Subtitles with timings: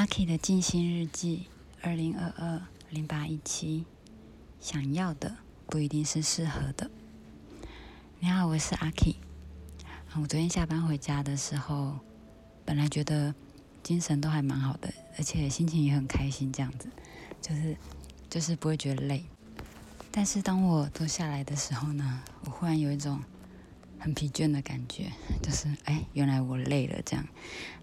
[0.00, 1.48] 阿 K 的静心日记，
[1.82, 3.84] 二零二二零八一七，
[4.58, 6.90] 想要的不一定是适合的。
[8.18, 9.16] 你好，我是阿 K。
[10.14, 11.98] 我昨天下班回家的时候，
[12.64, 13.34] 本来觉得
[13.82, 16.88] 精神都还蛮好的，而且心情也很开心，这样子，
[17.42, 17.76] 就是
[18.30, 19.22] 就是不会觉得累。
[20.10, 23.20] 但是当我坐下来的时候呢，我忽然有一种
[23.98, 25.12] 很疲倦的感觉，
[25.42, 27.28] 就是哎，原来我累了，这样。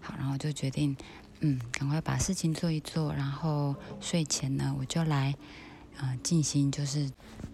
[0.00, 0.96] 好，然后就决定。
[1.40, 5.36] 嗯，赶快把事情做一做，然后睡前呢，我就来，
[5.96, 7.08] 呃，静心，就是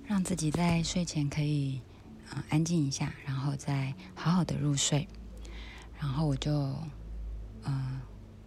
[0.06, 1.82] 让自己在睡前可以，
[2.30, 5.06] 呃，安静一下，然后再好好的入睡。
[6.00, 6.74] 然后我就，
[7.64, 8.00] 呃，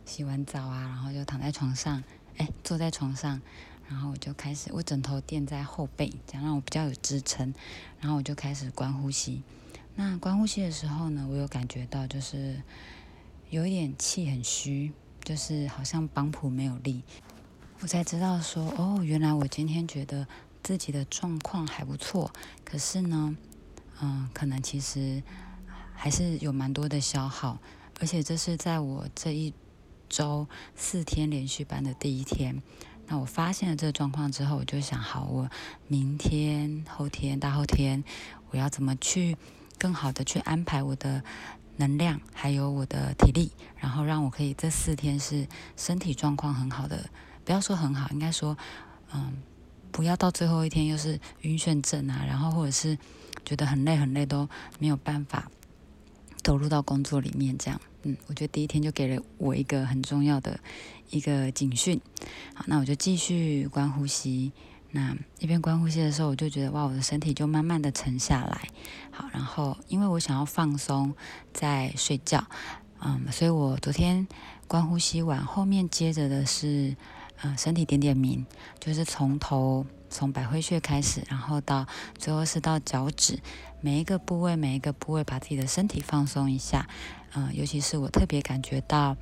[0.06, 2.04] 洗完澡啊，然后就躺在床上，
[2.38, 3.40] 哎，坐在床上，
[3.88, 7.54] 然后我就开始，我枕头垫在后背，这样让我比较有支撑。
[8.00, 9.44] 然后我就开始观呼吸。
[9.94, 12.60] 那观呼吸的时候呢，我有感觉到就是
[13.52, 14.92] 有一点气很虚。
[15.28, 17.04] 就是好像帮谱没有力，
[17.82, 20.26] 我才知道说哦，原来我今天觉得
[20.64, 22.32] 自己的状况还不错，
[22.64, 23.36] 可是呢，
[24.00, 25.22] 嗯，可能其实
[25.94, 27.60] 还是有蛮多的消耗，
[28.00, 29.54] 而且这是在我这一
[30.08, 30.48] 周
[30.78, 32.64] 四天连续班的第一天。
[33.08, 35.50] 那我发现了这个状况之后，我就想，好，我
[35.88, 38.02] 明天、后天、大后天，
[38.52, 39.36] 我要怎么去
[39.78, 41.22] 更好的去安排我的。
[41.78, 47.10] 能量还有我的体力，然后让我可以这四天是身体状况很好的，
[47.46, 48.58] 不要说很好，应该说，
[49.14, 49.34] 嗯，
[49.92, 52.98] 不要到最后一天又是晕眩症啊，然后或者是
[53.46, 55.50] 觉得很累很累都没有办法
[56.44, 60.60] 投入到工作里面，这样，嗯，我觉得第一天就给了我一个很重要的
[61.10, 62.02] 一个警讯，
[62.54, 64.52] 好，那我就继续观呼吸。
[64.98, 68.68] 那一边观呼吸的时候，我就觉得哇，我的身体就慢慢的沉下来。
[69.12, 71.14] 好，然后因为我想要放松
[71.54, 72.44] 再睡觉，
[73.02, 74.28] 嗯，所以我昨天
[74.68, 76.96] 观呼吸完，后面接着的是
[77.44, 78.44] 嗯身体点点名，
[78.80, 81.86] 就是从头从百会穴开始，然后到
[82.18, 83.40] 最后是到脚趾，
[83.80, 86.90] 每一个部位每一个部位把自己的身体放松一下，
[87.36, 89.16] 嗯，尤其是我特别感觉到。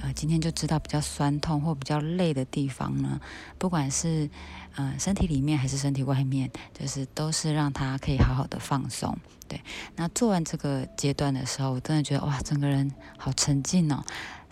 [0.00, 3.20] 呃，今天就知道比较酸痛或比较累的地方呢，
[3.58, 4.28] 不管是
[4.74, 9.16] 呃身体里面还是身体外面，就是都是让他可以好好的放松。
[9.46, 9.60] 对，
[9.96, 14.02] 那做完这个阶段的时候，我真的觉得哇，整个人好沉静哦，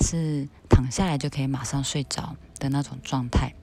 [0.01, 3.55] 是躺下来就可以马上睡着的那种状态。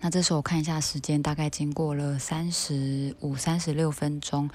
[0.00, 4.48] 那这时候我看一下时间，大概经过了三十五、三十六分钟。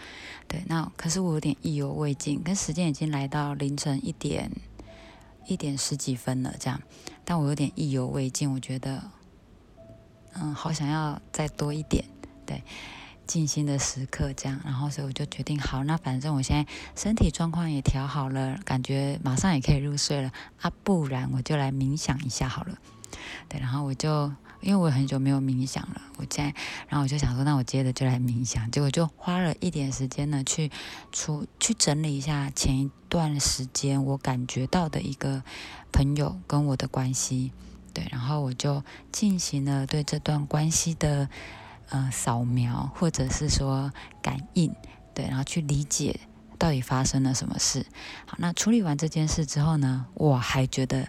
[0.48, 4.50] 对，那可是我有点意犹未尽，跟时间已经来到凌晨一点。
[5.46, 6.82] 一点十几分了，这样，
[7.26, 9.04] 但我有点意犹未尽，我觉得，
[10.34, 12.06] 嗯，好想要再多一点，
[12.46, 12.64] 对，
[13.28, 20.32] 静心的时刻这样，然后所以我就决定，好，那反正我现在身体状况也调好了，感觉马上也可以入睡了，
[20.62, 22.78] 啊，不然我就来冥想一下好了，
[23.50, 24.32] 对，然后我就。
[24.62, 26.54] 因为我很久没有冥想了，我在，
[26.88, 30.72] 然后我就想说，那我接着就来冥想，结果就花了一点时间呢，去
[31.12, 35.44] 出去整理一下前一段时间我感觉到的一个
[35.92, 37.52] 朋友跟我的关系，
[37.94, 41.28] 对，然后我就进行了对这段关系的
[41.90, 43.92] 呃扫描，或者是说
[44.22, 44.74] 感应，
[45.14, 46.20] 对，然后去理解
[46.60, 47.86] 到底发生了什么事。
[48.26, 51.08] 好，那处理完这件事之后呢，我还觉得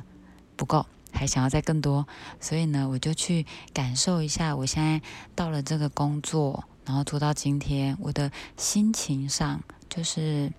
[0.56, 0.86] 不够。
[1.12, 2.06] 还想要再更多，
[2.40, 5.00] 所以呢，我就去感受一下，我现在
[5.34, 10.52] 到了这个工作，然后做到今天，我的心情上就是，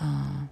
[0.00, 0.48] 嗯，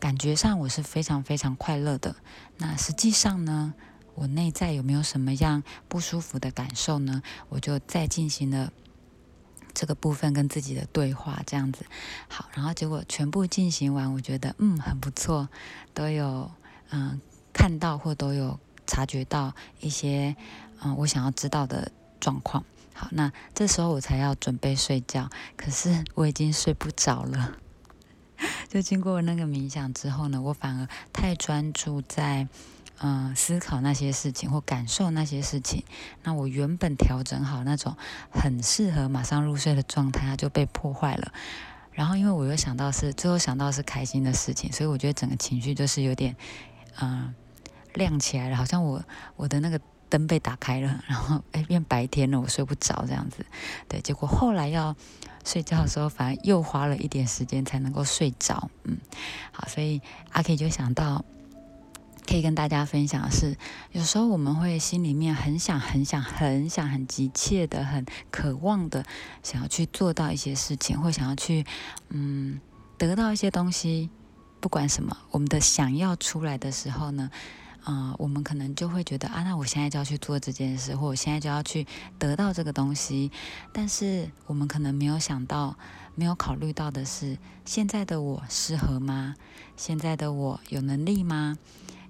[0.00, 2.16] 感觉上我是非常非常快乐的。
[2.56, 3.74] 那实际上呢，
[4.14, 7.22] 我内在有没有什么样不舒服的感受呢？
[7.50, 8.72] 我就再进行了
[9.72, 11.84] 这个部分跟自己的对话，这样子。
[12.28, 15.48] 好，然后结果全部进行完，我觉得嗯很不错，
[15.92, 16.50] 都有
[16.90, 17.20] 嗯。
[17.54, 20.36] 看到或都有察觉到一些，
[20.82, 22.64] 嗯，我想要知道的状况。
[22.92, 27.56] 好，那这时候我才要准备睡觉，可是 我已经睡不着了。
[28.68, 32.46] 就经过那个冥想之后呢，我反而太专注在，
[33.00, 35.84] 嗯，思考那些事情或感受那些事情。
[36.22, 37.96] 那我原本调整好那种
[38.30, 41.32] 很适合马上入睡的状态，它就被破坏了。
[41.92, 46.36] 然后因为我又想到是最后想到是开心的事情，所以我觉得整个情绪就是有点，
[47.00, 47.34] 嗯。
[47.94, 49.02] 亮起来了，好像我
[49.36, 53.44] 我的那个灯被打开了， 然后哎变白天了，我睡不着这样子，
[53.88, 54.94] 对，结果后来要
[55.44, 58.98] 睡觉的时候，反而又花了一点时间才能够睡着，嗯，
[59.52, 60.00] 好，所以
[60.30, 61.24] 阿 K 就想到
[62.26, 63.56] 可以跟大家分享的是，
[63.92, 69.04] 有时候我们会心里面很想很想很想很急切的、很渴望的
[69.42, 71.66] 想要去做到一些事情，或想要去
[72.08, 72.60] 嗯
[72.96, 74.08] 得到一些东西，
[74.60, 77.30] 不管什么，我们的想要出来的时候呢。
[77.86, 81.86] 嗯，我们可能就会觉得啊，那我现在就要去做这件事，或我现在就要去
[82.18, 83.30] 得到这个东西。
[83.72, 85.76] 但是我们可能没有想到，
[86.14, 87.36] 没有考虑到的是，
[87.66, 89.34] 现在的我适合吗？
[89.76, 91.58] 现在的我有能力吗？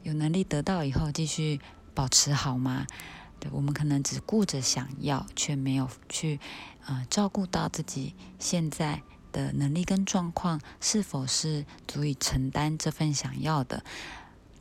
[0.05, 1.61] 有能力得到以后继续
[1.93, 2.87] 保持好吗？
[3.41, 6.39] 对，我们可能只顾着想要，却没有去
[6.87, 13.83] 呃照顾到自己现在的能力跟状况是否是足以承担这份想要的。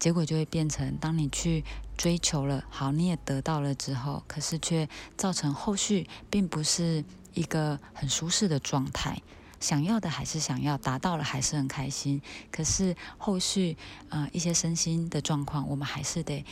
[0.03, 1.63] 结果就会变成，当你去
[1.95, 9.21] 追求了，好，你也得到了之后，可是却造成后续并不是一个很舒适的状态。
[9.61, 12.21] 想要的还是想要，达到了还是很开心，
[12.51, 13.77] 可是后续
[14.09, 16.43] 呃一些身心的状况，我们还是得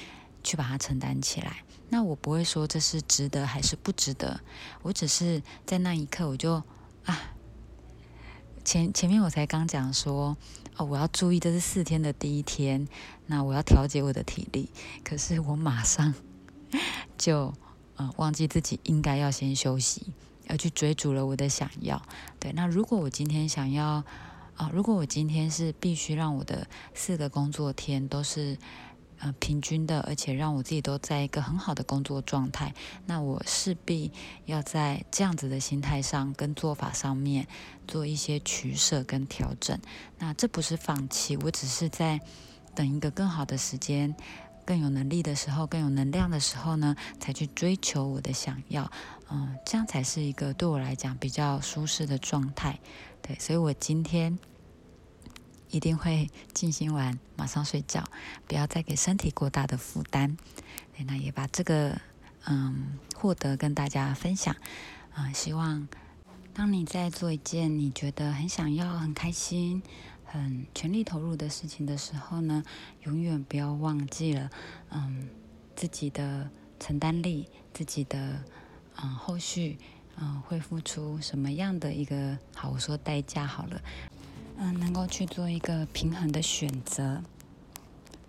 [0.42, 1.58] 去把它承担起来。
[1.90, 4.40] 那我不会说这是值得还是不值得，
[4.82, 6.54] 我只是在那一刻我就
[7.04, 7.20] 啊。
[8.64, 10.38] 前前面我才刚讲说，
[10.78, 12.88] 哦，我要注意这是四天的第一天，
[13.28, 14.70] 那我要调节我的体力。
[15.04, 16.14] 可是我马上
[17.18, 17.54] 就
[17.98, 20.14] 嗯忘记自己应该要先休息，
[20.48, 22.02] 而去追逐了我的想要。
[22.40, 24.04] 对，那如果我今天想要
[24.56, 28.58] 啊，如果我今天是必须让我的四个工作天都是。
[29.24, 32.74] 呃，平均的，而且让我自己都在一个很好的工作状态，
[33.06, 34.12] 那我势必
[34.46, 37.46] 要在这样子的心态上跟做法上面
[37.88, 39.80] 做一些取舍跟调整。
[40.18, 42.20] 那这不是放弃，我只是在
[42.74, 44.16] 等一个更好的时间、
[44.66, 48.92] 更有能力的时候、更有能量的时候呢，才去追求我的想要。
[49.30, 52.80] 嗯，这样才是一个对我来讲比较舒适的状态。
[53.22, 54.40] 对，所以我今天。
[55.72, 58.04] 一定会静心完，马上睡觉，
[58.48, 60.38] 不要再给身体过大的负担。
[61.08, 62.00] 那也把这个
[62.46, 64.56] 嗯获得跟大家分享。
[65.14, 65.88] 啊，希望
[66.54, 69.82] 当你在做一件你觉得很想要、很开心、
[70.26, 72.64] 很全力投入的事情的时候呢，
[73.04, 74.50] 永远不要忘记了
[74.92, 75.28] 嗯
[75.76, 78.44] 自己的承担力，自己的
[79.02, 79.80] 嗯后续
[80.18, 83.82] 嗯会付出什么样的一个好，我说代价好了。
[84.64, 87.24] 嗯，能够去做一个平衡的选择。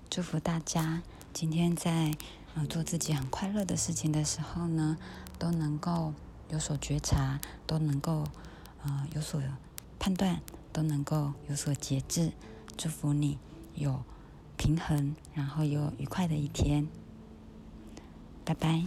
[0.09, 2.11] 祝福大家今天在
[2.55, 4.97] 呃做自己很快乐的事情的时候呢，
[5.39, 6.15] 都能够
[6.49, 8.25] 有所觉察，都能够
[8.83, 9.43] 呃有所
[9.99, 10.41] 判断，
[10.73, 12.33] 都能够有所节制。
[12.79, 13.39] 祝福你
[13.75, 14.03] 有
[14.57, 16.89] 平衡，然后有愉快的一天。
[18.43, 18.85] 拜拜。